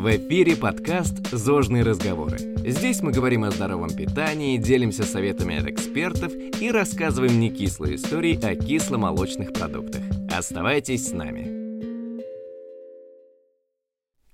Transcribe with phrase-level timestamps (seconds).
[0.00, 2.38] В эфире подкаст «Зожные разговоры».
[2.64, 8.54] Здесь мы говорим о здоровом питании, делимся советами от экспертов и рассказываем некислые истории о
[8.56, 10.00] кисломолочных продуктах.
[10.34, 12.22] Оставайтесь с нами.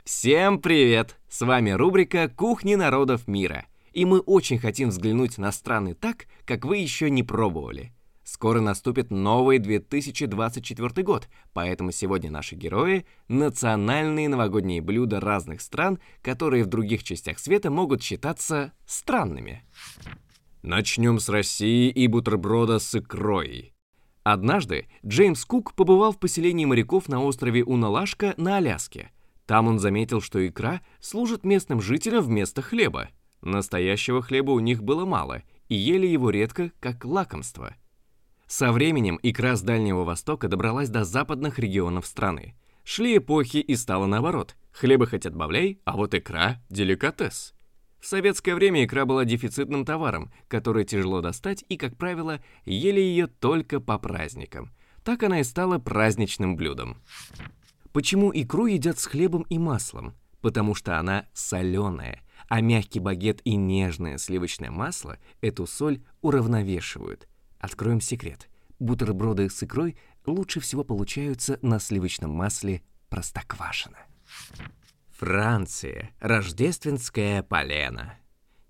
[0.05, 1.17] Всем привет!
[1.29, 3.67] С вами рубрика «Кухни народов мира».
[3.93, 7.93] И мы очень хотим взглянуть на страны так, как вы еще не пробовали–
[8.27, 16.65] Скоро наступит новый 2024 год, поэтому сегодня наши герои– национальные новогодние блюда разных стран, которые
[16.65, 19.63] в других частях света могут считаться странными.
[20.63, 23.73] Начнем с России и бутерброда с икрой.
[24.25, 29.13] Однажды Джеймс Кук побывал в поселении моряков на острове Уналашка на Аляске.
[29.47, 33.09] Там он заметил, что икра служит местным жителям вместо хлеба.
[33.41, 37.77] Настоящего хлеба у них было мало, и ели его редко, как лакомство–
[38.47, 42.55] со временем икра с Дальнего Востока добралась до западных регионов страны.
[42.85, 44.55] Шли эпохи и стало наоборот.
[44.71, 47.55] Хлеба хоть отбавляй, а вот икра– деликатес.
[47.99, 53.27] В советское время икра была дефицитным товаром, который тяжело достать и, как правило, ели ее
[53.27, 54.71] только по праздникам.
[55.03, 56.99] Так она и стала праздничным блюдом.
[57.93, 60.15] Почему икру едят с хлебом и маслом?
[60.41, 67.27] Потому что она соленая, а мягкий багет и нежное сливочное масло эту соль уравновешивают–
[67.59, 68.49] Откроем секрет.
[68.79, 73.99] Бутерброды с икрой лучше всего получаются на сливочном масле простоквашино.
[75.11, 76.11] Франция.
[76.21, 78.19] Рождественская полена.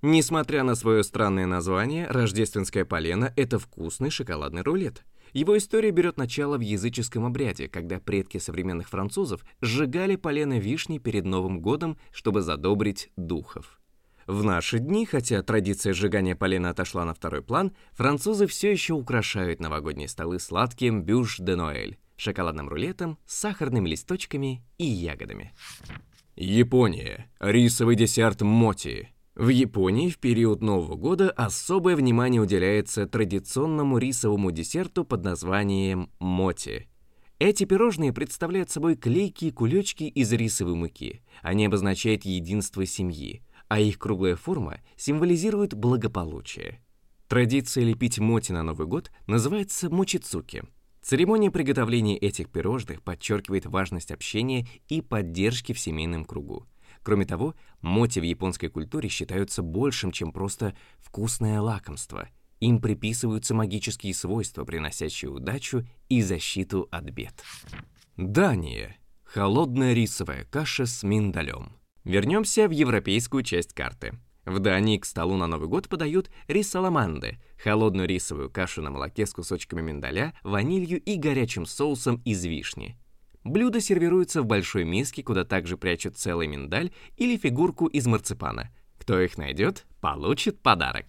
[0.03, 5.05] Несмотря на свое странное название, рождественская полена– это вкусный шоколадный рулет.
[5.33, 11.25] Его история берет начало в языческом обряде, когда предки современных французов сжигали полено вишни перед
[11.25, 13.81] Новым годом, чтобы задобрить духов.
[14.27, 19.61] В наши дни, хотя традиция сжигания полена отошла на второй план, французы все еще украшают
[19.61, 25.53] новогодние столы сладким бюш де Ноэль, шоколадным рулетом, сахарными листочками и ягодами.
[26.35, 27.31] Япония.
[27.39, 29.11] Рисовый десерт моти.
[29.37, 36.89] В Японии в период Нового года особое внимание уделяется традиционному рисовому десерту под названием моти.
[37.39, 41.23] Эти пирожные представляют собой клейкие кулечки из рисовой муки.
[41.43, 46.81] Они обозначают единство семьи а их круглая форма символизирует благополучие.
[47.29, 50.63] Традиция лепить моти на Новый год называется мочицуки.
[51.03, 56.67] Церемония приготовления этих пирожных подчеркивает важность общения и поддержки в семейном кругу.
[57.03, 62.29] Кроме того, моти в японской культуре считаются большим, чем просто вкусное лакомство.
[62.59, 67.45] Им приписываются магические свойства, приносящие удачу и защиту от бед.
[68.17, 68.97] Дания.
[69.25, 71.77] Холодная рисовая каша с миндалем.
[72.07, 74.13] Вернемся в европейскую часть карты.
[74.45, 79.27] В Дании к столу на Новый год подают рис саламанды, холодную рисовую кашу на молоке
[79.27, 82.97] с кусочками миндаля, ванилью и горячим соусом из вишни.
[83.43, 88.71] Блюдо сервируется в большой миске, куда также прячут целый миндаль или фигурку из марципана.
[89.01, 91.07] Кто их найдет, получит подарок.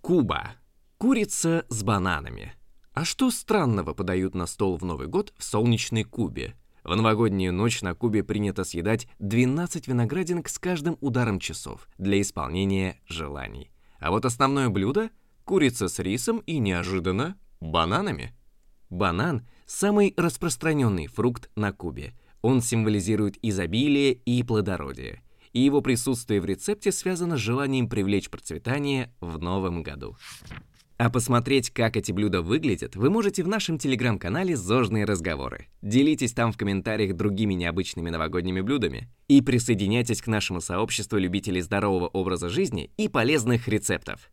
[0.00, 0.54] Куба.
[0.96, 2.54] Курица с бананами.
[2.92, 6.54] А что странного подают на стол в Новый год в солнечной Кубе?
[6.84, 13.00] В новогоднюю ночь на Кубе принято съедать 12 виноградинок с каждым ударом часов для исполнения
[13.08, 13.70] желаний.
[13.98, 15.08] А вот основное блюдо–
[15.44, 18.34] курица с рисом и, неожиданно, бананами.
[18.90, 22.12] Банан– самый распространенный фрукт на Кубе.
[22.42, 25.22] Он символизирует изобилие и плодородие.
[25.54, 30.18] И его присутствие в рецепте связано с желанием привлечь процветание в новом году.
[31.04, 35.66] А посмотреть, как эти блюда выглядят, вы можете в нашем телеграм-канале «Зожные разговоры».
[35.82, 39.10] Делитесь там в комментариях другими необычными новогодними блюдами.
[39.28, 44.30] И присоединяйтесь к нашему сообществу любителей здорового образа жизни и полезных рецептов.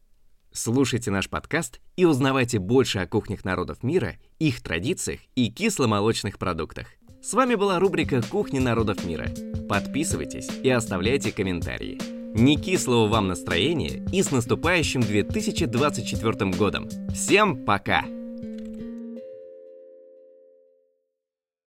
[0.53, 6.87] Слушайте наш подкаст и узнавайте больше о кухнях народов мира, их традициях и кисломолочных продуктах.
[7.21, 9.27] С вами была рубрика «Кухни народов мира».
[9.67, 12.20] Подписывайтесь и оставляйте комментарии.
[12.33, 16.87] Не кислого вам настроения и с наступающим 2024 годом.
[17.13, 18.05] Всем пока!